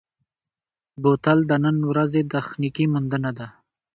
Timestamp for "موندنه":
2.93-3.31